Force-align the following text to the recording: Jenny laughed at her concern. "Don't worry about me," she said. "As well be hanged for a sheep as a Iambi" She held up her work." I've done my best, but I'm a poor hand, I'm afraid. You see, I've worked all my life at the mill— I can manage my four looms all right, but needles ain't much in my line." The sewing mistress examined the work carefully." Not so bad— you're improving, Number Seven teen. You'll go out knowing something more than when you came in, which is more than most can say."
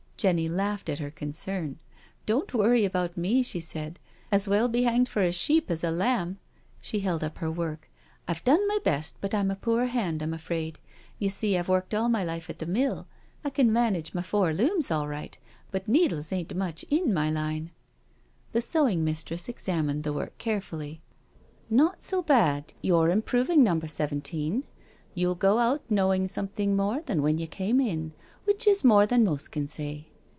Jenny 0.21 0.47
laughed 0.47 0.87
at 0.87 0.99
her 0.99 1.09
concern. 1.09 1.79
"Don't 2.27 2.53
worry 2.53 2.85
about 2.85 3.17
me," 3.17 3.41
she 3.41 3.59
said. 3.59 3.97
"As 4.31 4.47
well 4.47 4.69
be 4.69 4.83
hanged 4.83 5.09
for 5.09 5.21
a 5.23 5.31
sheep 5.31 5.71
as 5.71 5.83
a 5.83 5.87
Iambi" 5.87 6.37
She 6.79 6.99
held 6.99 7.23
up 7.23 7.39
her 7.39 7.49
work." 7.49 7.89
I've 8.27 8.43
done 8.43 8.67
my 8.67 8.77
best, 8.85 9.15
but 9.19 9.33
I'm 9.33 9.49
a 9.49 9.55
poor 9.55 9.85
hand, 9.87 10.21
I'm 10.21 10.35
afraid. 10.35 10.77
You 11.17 11.29
see, 11.29 11.57
I've 11.57 11.69
worked 11.69 11.95
all 11.95 12.07
my 12.07 12.23
life 12.23 12.51
at 12.51 12.59
the 12.59 12.67
mill— 12.67 13.07
I 13.43 13.49
can 13.49 13.73
manage 13.73 14.13
my 14.13 14.21
four 14.21 14.53
looms 14.53 14.91
all 14.91 15.07
right, 15.07 15.35
but 15.71 15.87
needles 15.87 16.31
ain't 16.31 16.53
much 16.55 16.83
in 16.91 17.15
my 17.15 17.31
line." 17.31 17.71
The 18.51 18.61
sewing 18.61 19.03
mistress 19.03 19.49
examined 19.49 20.03
the 20.03 20.13
work 20.13 20.37
carefully." 20.37 21.01
Not 21.71 22.03
so 22.03 22.21
bad— 22.21 22.75
you're 22.83 23.09
improving, 23.09 23.63
Number 23.63 23.87
Seven 23.87 24.21
teen. 24.21 24.65
You'll 25.15 25.33
go 25.33 25.57
out 25.57 25.81
knowing 25.89 26.27
something 26.27 26.75
more 26.75 27.01
than 27.01 27.23
when 27.23 27.39
you 27.39 27.47
came 27.47 27.79
in, 27.81 28.13
which 28.43 28.67
is 28.67 28.83
more 28.83 29.07
than 29.07 29.23
most 29.23 29.51
can 29.51 29.65
say." 29.65 30.09